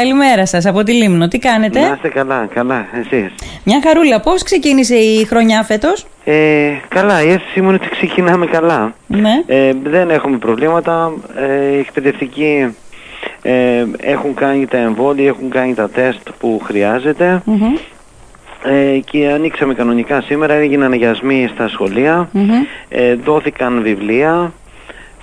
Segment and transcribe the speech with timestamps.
[0.00, 1.28] Καλημέρα σας από τη Λίμνο.
[1.28, 3.32] Τι κάνετε, Να είστε καλά, καλά, εσείς.
[3.64, 4.20] Μια χαρούλα.
[4.20, 8.94] Πώς ξεκίνησε η χρονιά φέτος, Ε, καλά, η αίσθησή μου είναι ότι ξεκινάμε καλά.
[9.06, 9.42] Ναι.
[9.46, 11.12] Ε, δεν έχουμε προβλήματα.
[11.36, 12.74] Ε, οι εκπαιδευτικοί
[13.42, 17.42] ε, έχουν κάνει τα εμβόλια, έχουν κάνει τα τεστ που χρειάζεται.
[17.44, 17.74] Μμμ.
[18.64, 22.50] Ε, και ανοίξαμε κανονικά σήμερα, έγιναν αγιασμοί στα σχολεία, Μμμ.
[22.88, 24.52] ε, δόθηκαν βιβλία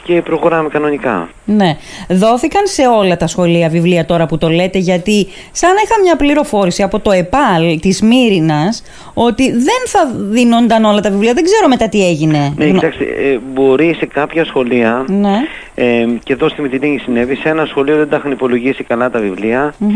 [0.05, 1.29] και προχωράμε κανονικά.
[1.45, 1.77] Ναι.
[2.09, 6.15] Δόθηκαν σε όλα τα σχολεία βιβλία τώρα που το λέτε, γιατί σαν να είχα μια
[6.15, 11.33] πληροφόρηση από το ΕΠΑΛ της Μύρινας ότι δεν θα δίνονταν όλα τα βιβλία.
[11.33, 12.53] Δεν ξέρω μετά τι έγινε.
[12.57, 15.35] Ναι, Γνω- κοιτάξτε, ε, μπορεί σε κάποια σχολεία, Ναι.
[15.75, 19.19] ε, και εδώ στη Μητυλίνη συνέβη, σε ένα σχολείο δεν τα είχαν υπολογίσει καλά τα
[19.19, 19.95] βιβλία Μμμ.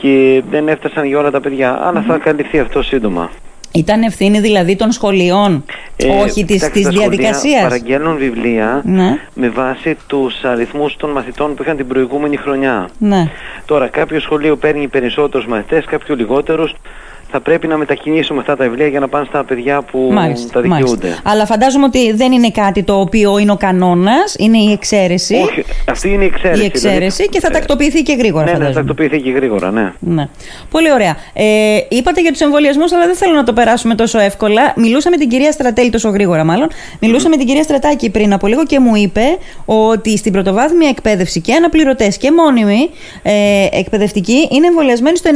[0.00, 3.30] και δεν έφτασαν για όλα τα παιδιά, αλλά θα καλυφθεί αυτό σύντομα.
[3.72, 5.72] Ήταν ευθύνη δηλαδή των σχολείων, Ε,
[6.06, 7.62] όχι της, κοιτάξτε, της τα σχολεία διαδικασίας.
[7.62, 12.88] παραγγέλνουν βιβλία Ναι, με βάση τους αριθμούς των μαθητών που είχαν την προηγούμενη χρονιά.
[12.98, 13.30] ναι.
[13.66, 16.74] Τώρα, κάποιο σχολείο παίρνει περισσότερους μαθητές, κάποιο λιγότερους.
[17.30, 20.60] Θα πρέπει να μετακινήσουμε αυτά τα βιβλία για να πάνε στα παιδιά που Μάλιστα, τα
[20.60, 21.06] δικαιούνται.
[21.06, 21.30] μάλιστα.
[21.30, 25.34] Αλλά φαντάζομαι ότι δεν είναι κάτι το οποίο είναι ο κανόνας, είναι η εξαίρεση.
[25.34, 26.62] Όχι, αυτή είναι η εξαίρεση.
[26.62, 27.28] η εξαίρεση δηλαδή.
[27.28, 28.86] και θα Ε, τακτοποιηθεί και γρήγορα, Ναι, ναι, θα φαντάζομαι.
[28.86, 29.92] τακτοποιηθεί και γρήγορα, ναι.
[29.98, 30.28] Ναι.
[30.70, 31.16] Πολύ ωραία.
[31.32, 31.44] Ε,
[31.88, 34.72] είπατε για τους εμβολιασμούς, αλλά δεν θέλω να το περάσουμε τόσο εύκολα.
[34.76, 36.68] Μιλούσα με την κυρία Στρατέλη, τόσο γρήγορα μάλλον.
[37.00, 39.22] Μιλούσα με την κυρία Στρατάκη πριν από λίγο και μου είπε
[39.64, 42.90] ότι στην πρωτοβάθμια εκπαίδευση και αναπληρωτές και μόνιμοι
[43.22, 43.32] ε,
[43.72, 45.30] εκπαιδευτικοί είναι εμβολιασμένοι στο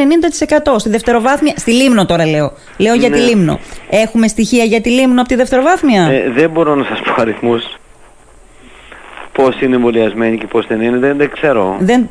[0.75, 0.79] 90%.
[0.79, 1.53] Στη δευτεροβάθμια.
[1.57, 2.53] Στη Λίμνο τώρα λέω.
[2.77, 3.25] Λέω για τη Ναι.
[3.27, 3.59] Λίμνο.
[3.91, 7.63] Έχουμε στοιχεία για τη Λίμνο από τη δευτεροβάθμια; Ε, δεν μπορώ να σας πω αριθμούς
[9.33, 11.77] πώς είναι εμβολιασμένοι και πώς δεν είναι, δεν, δεν ξέρω.
[11.81, 12.09] Δεν,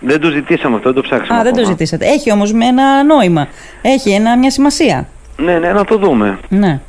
[0.00, 1.76] Δεν το ζητήσαμε αυτό, δεν το ψάξαμε α, δεν το ακόμα.
[1.76, 2.06] ζητήσατε.
[2.06, 3.48] Έχει όμως με ένα νόημα.
[3.82, 5.08] Έχει ένα, μια σημασία.
[5.36, 6.38] Ναι, ναι, να το δούμε.
[6.48, 6.80] Ναι.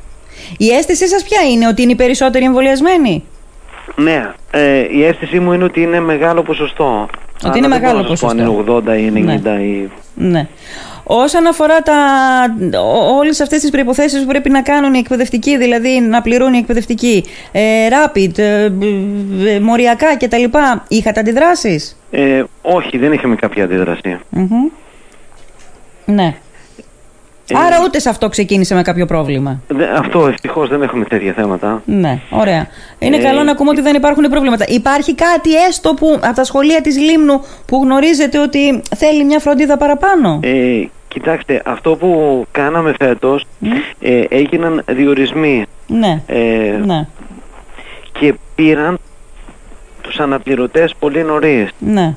[0.58, 3.24] Η αίσθησή σας ποια είναι, ότι είναι οι περισσότεροι εμβολιασμένοι;
[3.96, 7.10] Ναι, ε, η αίσθησή μου είναι ότι είναι μεγάλο ποσοστό.
[7.46, 8.94] Ότι είναι Αλλά δεν μεγάλο μπορώ να σας πω ποσοστό.
[8.94, 9.62] αν είναι 80 ή 90 Ναι.
[9.64, 9.90] ή...
[10.16, 10.48] Ναι.
[11.04, 11.94] Όσον αφορά τα,
[12.80, 16.58] ό- όλες αυτές τις προϋποθέσεις που πρέπει να κάνουν οι εκπαιδευτικοί, δηλαδή να πληρούν οι
[16.58, 20.44] εκπαιδευτικοί, ε, rapid, ε, ε, μοριακά κτλ.
[20.88, 24.18] Είχατε αντιδράσεις; Ε, όχι, δεν είχαμε κάποια αντίδραση.
[24.30, 24.48] Μμμ.
[26.06, 26.36] Ναι.
[27.48, 29.60] Ε, Άρα ούτε σε αυτό ξεκίνησε με κάποιο πρόβλημα.
[29.68, 31.82] Δε- αυτό ευτυχώς δεν έχουμε τέτοια θέματα.
[31.86, 32.68] Ναι, ωραία.
[33.00, 34.66] Είναι Ε, καλό να ακούμε ότι δεν υπάρχουν προβλήματα.
[34.68, 39.78] Υπάρχει κάτι έστω που από τα σχολεία της Λίμνου που γνωρίζετε ότι θέλει μια φροντίδα
[39.78, 43.46] παραπάνω; Ε, κοιτάξτε, αυτό που κάναμε φέτος
[44.00, 47.08] ε, έγιναν διορισμοί ναι, ε, ναι,
[48.20, 48.98] και πήραν
[50.02, 51.70] τους αναπληρωτές πολύ νωρίς.
[51.80, 52.14] ναι.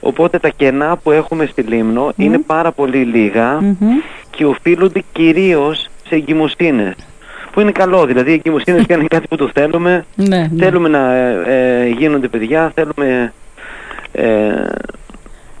[0.00, 3.88] Οπότε τα κενά που έχουμε στη Λίμνο είναι πάρα πολύ λίγα Μμμ.
[4.36, 6.94] Και οφείλονται κυρίως σε εγκυμοσύνες.
[7.52, 10.04] Που είναι καλό, δηλαδή οι εγκυμοσύνες είναι κάτι που το θέλουμε.
[10.14, 10.64] Ναι, ναι.
[10.64, 13.32] Θέλουμε να ε, ε, γίνονται παιδιά, θέλουμε...
[14.12, 14.24] Ε,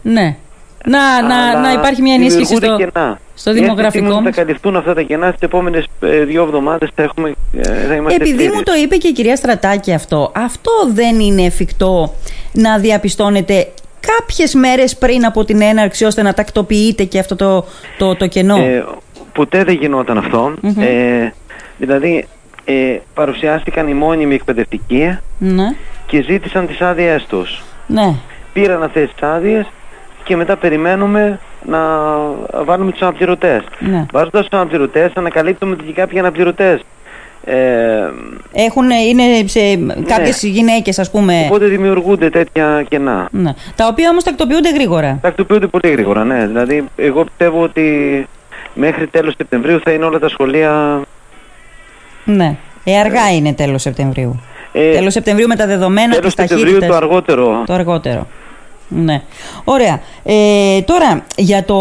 [0.02, 0.36] Ναι.
[0.88, 3.20] Να, να, αλλά να υπάρχει μια ενίσχυση στο, δημιουργούνται κενά.
[3.34, 4.34] στο Η αίσθηση δημογραφικό μου είναι μας.
[4.34, 8.22] Θα καλυφθούν αυτά τα κενά στις επόμενες ε, δύο εβδομάδες θα, έχουμε, ε, θα είμαστε
[8.22, 8.54] Επειδή πλήρεις.
[8.54, 12.14] μου το είπε και η κυρία Στρατάκη αυτό, αυτό δεν είναι εφικτό
[12.52, 13.68] να διαπιστώνετε
[14.16, 17.64] κάποιες μέρες πριν από την έναρξη ώστε να τακτοποιείτε και αυτό το,
[17.98, 18.84] το, το κενό; Ε,
[19.32, 20.54] ποτέ δεν γινόταν αυτό.
[20.60, 20.80] Μμμ.
[20.82, 21.32] Ε,
[21.78, 22.26] δηλαδή
[22.64, 27.62] ε, παρουσιάστηκαν οι μόνιμοι εκπαιδευτικοί ναι, και ζήτησαν τις άδειές τους.
[27.86, 28.14] ναι.
[28.52, 29.66] Πήραν αυτές τις άδειες
[30.24, 31.78] και μετά περιμένουμε να
[32.64, 33.62] βάλουμε τους αναπληρωτές.
[33.78, 34.06] ναι.
[34.12, 36.80] Βάζοντας τους αναπληρωτές ανακαλύπτουμε ότι και κάποιοι αναπληρωτές
[37.48, 38.10] ε,
[38.52, 39.60] Έχουν, είναι σε
[40.06, 43.28] κάποιες γυναίκες ας πούμε, οπότε δημιουργούνται τέτοια κενά.
[43.30, 43.52] ναι.
[43.74, 45.18] τα οποία όμως τακτοποιούνται γρήγορα.
[45.22, 46.46] Τακτοποιούνται πολύ γρήγορα, ναι.
[46.46, 48.26] Δηλαδή εγώ πιστεύω ότι
[48.74, 51.00] μέχρι τέλος Σεπτεμβρίου θα είναι όλα τα σχολεία...
[52.24, 52.56] Ναι.
[52.84, 54.40] Ε, αργά είναι τέλος Σεπτεμβρίου.
[54.72, 56.98] Ε, τέλος Σεπτεμβρίου με τα δεδομένα τέλος της Σεπτεμβρίου ταχύτητας.
[56.98, 57.62] το αργότερο.
[57.66, 58.26] Το αργότερο.
[58.88, 59.22] Ναι.
[59.64, 60.00] Ωραία.
[60.24, 61.74] Ε, τώρα, για το,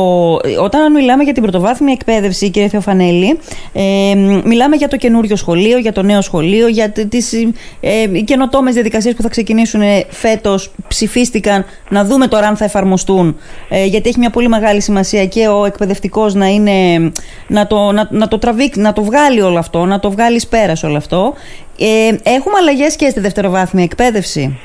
[0.64, 3.40] όταν μιλάμε για την πρωτοβάθμια εκπαίδευση, κύριε Θεοφανέλη,
[3.74, 7.34] ε, μιλάμε για το καινούριο σχολείο, για το νέο σχολείο, για τε- τις
[7.80, 13.38] ε, καινοτόμες διαδικασίες που θα ξεκινήσουν φέτος, ψηφίστηκαν, να δούμε τώρα αν θα εφαρμοστούν.
[13.70, 17.12] Ε, γιατί έχει μια πολύ μεγάλη σημασία και ο εκπαιδευτικός να, είναι,
[17.48, 20.84] να, το, να, να, το τραβήξει, να το βγάλει όλο αυτό, να το βγάλει πέρας
[20.84, 21.34] όλο αυτό.
[21.80, 24.60] Ε, έχουμε αλλαγές και στη δευτεροβάθμια εκπαίδευση.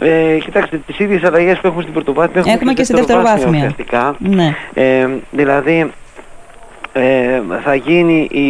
[0.00, 3.48] Ε, κοιτάξτε, τις ίδιες αλλαγές που έχουμε στην πρωτοβάθμια Έχουμε και στη δευτεροβάθμια.
[3.58, 4.16] ουσιαστικά.
[4.18, 4.54] Ναι.
[4.74, 5.90] Ε, δηλαδή,
[6.92, 8.42] ε, θα γίνει η,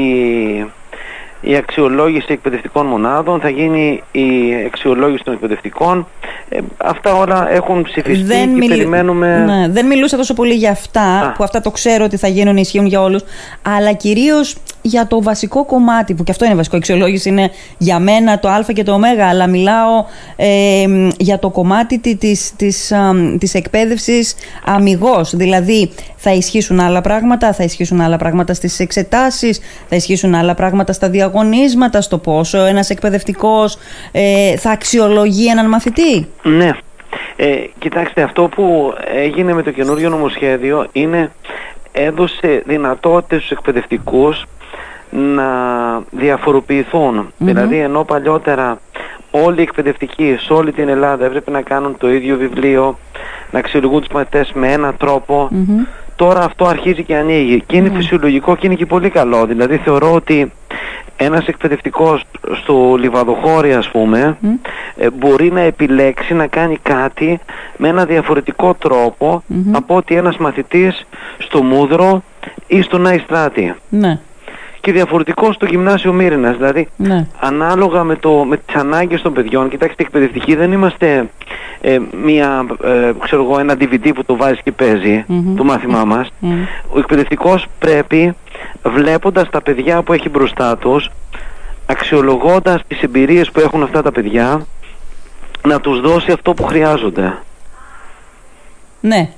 [1.40, 6.06] η αξιολόγηση εκπαιδευτικών μονάδων, θα γίνει η αξιολόγηση των εκπαιδευτικών.
[6.48, 9.38] Ε, αυτά όλα έχουν ψηφιστεί δεν και περιμένουμε...
[9.38, 12.86] Ναι, δεν μιλούσα τόσο πολύ για αυτά, που αυτά το ξέρω ότι θα γίνουν, ισχύουν
[12.86, 13.22] για όλους,
[13.62, 17.98] αλλά κυρίως για το βασικό κομμάτι, που και αυτό είναι βασικό, η αξιολόγηση είναι για
[17.98, 19.00] μένα το α και το ω,
[19.30, 20.04] αλλά μιλάω
[20.36, 20.84] ε,
[21.18, 22.92] για το κομμάτι της, της,
[23.38, 24.34] της εκπαίδευσης
[24.64, 30.54] αμυγός, δηλαδή θα ισχύσουν άλλα πράγματα, θα ισχύσουν άλλα πράγματα στις εξετάσεις, θα ισχύσουν άλλα
[30.54, 33.78] πράγματα στα διαγωνίσματα, στο πόσο ένας εκπαιδευτικός
[34.12, 36.70] ε, θα αξιολογεί έναν μαθητή; Ναι.
[37.36, 41.30] Ε, κοιτάξτε, αυτό που έγινε με το καινούριο νομοσχέδιο είναι
[41.92, 44.46] έδωσε δυνατότητες στους εκπαιδευτικούς
[45.10, 45.48] να
[46.10, 47.32] διαφοροποιηθούν.
[47.38, 48.80] Δηλαδή ενώ παλιότερα
[49.30, 52.98] όλοι οι εκπαιδευτικοί σε όλη την Ελλάδα έπρεπε να κάνουν το ίδιο βιβλίο,
[53.50, 54.96] να αξιολογούν τους μαθητές με έναν
[56.16, 57.62] τώρα αυτό αρχίζει και ανοίγει.
[57.66, 59.46] Και είναι φυσιολογικό και είναι και πολύ καλό.
[59.46, 60.52] Δηλαδή θεωρώ ότι
[61.20, 62.24] ένας εκπαιδευτικός
[62.62, 64.36] στο λιβαδοχώρι ας πούμε
[64.96, 67.40] ε, μπορεί να επιλέξει να κάνει κάτι
[67.76, 68.76] με ένα διαφορετικό
[69.72, 71.06] από ότι ένας μαθητής
[71.38, 72.22] στο Μούδρο
[72.66, 73.74] ή στον Αϊστράτη.
[73.88, 74.20] Ναι
[74.80, 76.56] και διαφορετικό στο γυμνάσιο Μύρινας.
[76.56, 77.26] Δηλαδή, ναι.
[77.40, 81.28] ανάλογα με, το, με τις ανάγκες των παιδιών, κοιτάξτε, εκπαιδευτικοί δεν είμαστε
[81.80, 85.24] ε, μια, ε, ξέρω εγώ, ένα DVD που το βάζεις και παίζει,
[85.56, 86.28] το μάθημά μας.
[86.92, 88.34] Ο εκπαιδευτικός πρέπει,
[88.82, 91.10] βλέποντας τα παιδιά που έχει μπροστά τους,
[91.86, 94.66] αξιολογώντας τις εμπειρίες που έχουν αυτά τα παιδιά,
[95.66, 97.38] να τους δώσει αυτό που χρειάζονται.
[99.00, 99.28] Ναι.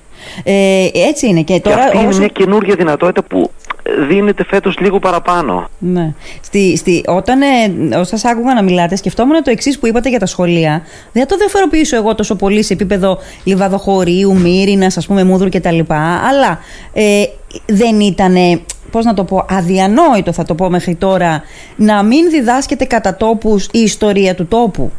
[0.45, 1.77] Ε, έτσι είναι και τώρα...
[1.77, 3.51] Και αυτή είναι μια καινούργια δυνατότητα που
[4.09, 5.69] δίνεται φέτος λίγο παραπάνω.
[5.79, 6.13] Ναι.
[6.41, 10.27] Στη, στη, όταν ε, σας άκουγα να μιλάτε, σκεφτόμουν το εξής που είπατε για τα
[10.27, 10.83] σχολεία.
[11.13, 15.81] Δεν το διαφοροποιήσω εγώ τόσο πολύ σε επίπεδο λιβαδοχωρίου, μύρινας, ας πούμε, μούδρου κτλ.
[16.29, 16.59] Αλλά
[16.93, 17.25] ε,
[17.67, 18.35] δεν ήταν
[18.91, 21.43] πώς να το πω, αδιανόητο θα το πω μέχρι τώρα,
[21.77, 24.91] να μην διδάσκεται κατά τόπους η ιστορία του τόπου.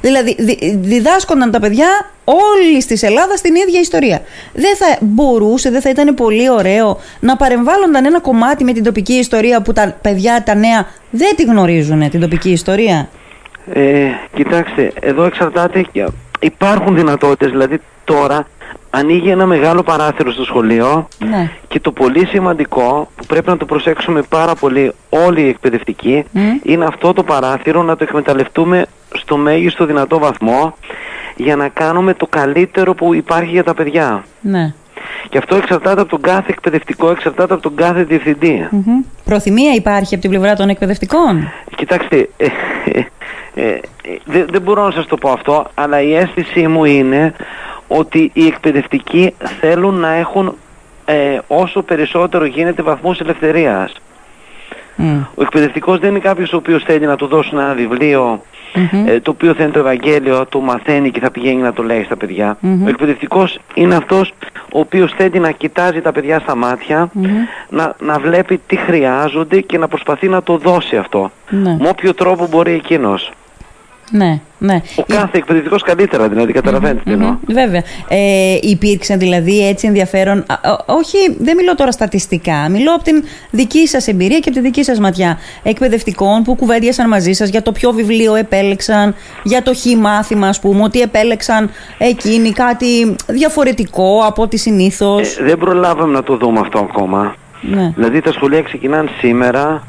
[0.00, 0.36] Δηλαδή,
[0.80, 1.86] διδάσκονταν τα παιδιά
[2.24, 4.22] όλη τη Ελλάδας την ίδια ιστορία.
[4.52, 9.12] Δεν θα μπορούσε, δεν θα ήταν πολύ ωραίο να παρεμβάλλονταν ένα κομμάτι με την τοπική
[9.12, 13.08] ιστορία που τα παιδιά, τα νέα δεν τη γνωρίζουν την τοπική ιστορία;
[13.72, 15.86] Ε, κοιτάξτε, εδώ εξαρτάται.
[16.40, 18.46] Υπάρχουν δυνατότητες, δηλαδή τώρα
[18.94, 21.50] ανοίγει ένα μεγάλο παράθυρο στο σχολείο ναι.
[21.68, 26.24] και το πολύ σημαντικό που πρέπει να το προσέξουμε πάρα πολύ όλοι οι εκπαιδευτικοί
[26.62, 30.74] είναι αυτό το παράθυρο να το εκμεταλλευτούμε στο μέγιστο δυνατό βαθμό
[31.36, 34.24] για να κάνουμε το καλύτερο που υπάρχει για τα παιδιά.
[34.40, 34.74] Ναι.
[35.28, 38.68] Και αυτό εξαρτάται από τον κάθε εκπαιδευτικό, εξαρτάται από τον κάθε διευθυντή.
[38.72, 39.06] Mm-hmm.
[39.24, 42.46] Προθυμία υπάρχει από την πλευρά των εκπαιδευτικών; Κοιτάξτε, ε,
[43.54, 43.80] ε,
[44.34, 47.34] ε, δεν μπορώ να σας το πω αυτό, αλλά η αίσθησή μου είναι
[47.88, 50.56] ότι οι εκπαιδευτικοί θέλουν να έχουν
[51.46, 53.92] όσο περισσότερο γίνεται βαθμούς ελευθερίας.
[55.34, 58.42] Ο εκπαιδευτικός δεν είναι κάποιος ο οποίος θέλει να του δώσουν ένα βιβλίο
[59.06, 62.02] ε, το οποίο θα είναι το Ευαγγέλιο, το μαθαίνει και θα πηγαίνει να το λέει
[62.02, 62.56] στα παιδιά.
[62.62, 64.32] Ο εκπαιδευτικός είναι αυτός
[64.72, 67.10] ο οποίος θέλει να κοιτάζει τα παιδιά στα μάτια,
[67.68, 71.30] να, να βλέπει τι χρειάζονται και να προσπαθεί να το δώσει αυτό.
[71.48, 71.76] Ναι.
[71.80, 73.32] Με όποιο τρόπο μπορεί εκείνος.
[74.14, 74.80] Ναι, ναι.
[74.96, 77.36] Ο κάθε εκπαιδευτικός καλύτερα, δηλαδή, καταλαβαίνετε τι εννοώ.
[77.46, 77.82] Βέβαια.
[78.08, 80.44] Ε, υπήρξε δηλαδή έτσι ενδιαφέρον.
[80.86, 82.68] όχι, δεν μιλώ τώρα στατιστικά.
[82.70, 85.38] Μιλώ από την δική σας εμπειρία και από τη δική σας ματιά.
[85.62, 90.60] Εκπαιδευτικών που κουβέντιασαν μαζί σας για το ποιο βιβλίο επέλεξαν, για το χ μάθημα, ας
[90.60, 95.36] πούμε, ότι επέλεξαν εκείνοι κάτι διαφορετικό από ό,τι συνήθως.
[95.36, 97.34] Ε, δεν προλάβαμε να το δούμε αυτό ακόμα.
[97.60, 97.92] Ναι.
[97.94, 99.82] Δηλαδή τα σχολεία ξεκινάνε σήμερα.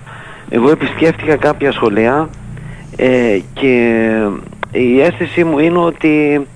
[0.49, 2.29] Εγώ επισκέφτηκα κάποια σχολεία
[2.95, 4.07] ε, και
[4.71, 6.47] η αίσθησή μου είναι ότι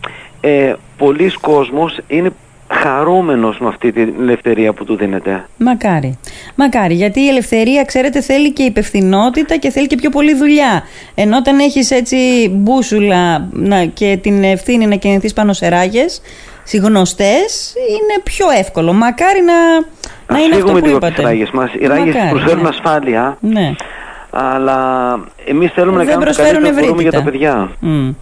[0.41, 2.31] ε, πολλοί κόσμος είναι
[2.71, 5.45] χαρούμενος με αυτή την ελευθερία που του δίνεται.
[5.57, 6.19] Μακάρι.
[6.55, 6.93] Μακάρι.
[6.93, 10.83] Γιατί η ελευθερία, ξέρετε, θέλει και υπευθυνότητα και θέλει και πιο πολλή δουλειά.
[11.15, 12.17] Ενώ όταν έχεις έτσι
[12.53, 16.21] μπούσουλα να, και την ευθύνη να κινηθείς πάνω σε ράγες,
[16.63, 18.93] συγνωστές, είναι πιο εύκολο.
[18.93, 19.53] Μακάρι να,
[20.35, 21.13] να είναι αυτό που είπατε.
[21.13, 21.73] Τις ράγες μας.
[21.79, 22.69] Οι ράγες προσφέρουν ναι.
[22.69, 23.37] ασφάλεια.
[23.41, 23.75] Ναι
[24.39, 27.69] αλλά εμείς θέλουμε να κάνουμε το καλύτερο που μπορούμε για τα παιδιά.
[27.81, 28.15] Mm.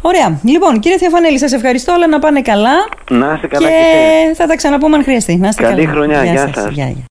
[0.00, 0.40] Ωραία.
[0.44, 2.88] Λοιπόν, κύριε Θεοφανέλη, σας ευχαριστώ, όλα να πάνε καλά.
[3.10, 5.36] Να είστε καλά και, και θα τα ξαναπούμε αν χρειαστεί.
[5.36, 6.22] Να είστε Καλή χρονιά.
[6.22, 6.72] Γεια, Γεια σας.
[6.72, 7.08] Γεια.